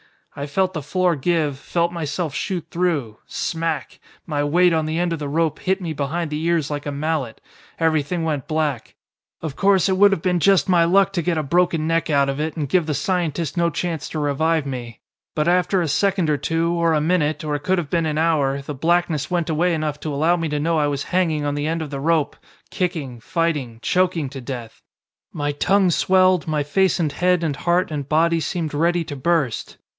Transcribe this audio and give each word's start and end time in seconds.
"I 0.35 0.47
felt 0.47 0.73
the 0.73 0.81
floor 0.81 1.15
give, 1.15 1.59
felt 1.59 1.91
myself 1.91 2.33
shoot 2.33 2.65
through. 2.71 3.17
Smack! 3.27 3.99
My 4.25 4.43
weight 4.43 4.73
on 4.73 4.85
the 4.87 4.97
end 4.97 5.13
of 5.13 5.19
the 5.19 5.27
rope 5.27 5.59
hit 5.59 5.79
me 5.81 5.93
behind 5.93 6.31
the 6.31 6.41
ears 6.41 6.71
like 6.71 6.85
a 6.87 6.91
mallet. 6.91 7.39
Everything 7.79 8.23
went 8.23 8.47
black. 8.47 8.95
Of 9.43 9.55
course 9.55 9.89
it 9.89 9.97
would 9.97 10.11
have 10.13 10.21
been 10.21 10.39
just 10.39 10.69
my 10.69 10.85
luck 10.85 11.11
to 11.13 11.21
get 11.21 11.37
a 11.37 11.43
broken 11.43 11.85
neck 11.85 12.09
out 12.09 12.29
of 12.29 12.39
it 12.39 12.55
and 12.55 12.67
give 12.69 12.85
the 12.85 12.93
scientist 12.95 13.57
no 13.57 13.69
chance 13.69 14.07
to 14.09 14.19
revive 14.19 14.65
me. 14.65 15.01
But 15.35 15.49
after 15.49 15.81
a 15.83 15.87
second 15.87 16.29
or 16.29 16.37
two, 16.37 16.71
or 16.73 16.93
a 16.93 17.01
minute, 17.01 17.43
or 17.43 17.53
it 17.53 17.63
could 17.63 17.77
have 17.77 17.89
been 17.91 18.05
an 18.05 18.17
hour, 18.17 18.61
the 18.61 18.73
blackness 18.73 19.29
went 19.29 19.49
away 19.51 19.73
enough 19.73 19.99
to 19.99 20.13
allow 20.13 20.35
me 20.37 20.47
to 20.49 20.61
know 20.61 20.79
I 20.79 20.87
was 20.87 21.03
hanging 21.11 21.45
on 21.45 21.55
the 21.55 21.67
end 21.67 21.81
of 21.81 21.89
the 21.91 21.99
rope, 21.99 22.37
kicking, 22.71 23.19
fighting, 23.19 23.79
choking 23.83 24.29
to 24.29 24.41
death. 24.41 24.81
My 25.33 25.51
tongue 25.51 25.91
swelled, 25.91 26.47
my 26.47 26.63
face 26.63 26.99
and 27.01 27.11
head 27.11 27.43
and 27.43 27.55
heart 27.55 27.91
and 27.91 28.07
body 28.09 28.39
seemed 28.39 28.73
ready 28.73 29.03
to 29.03 29.15
burst. 29.15 29.77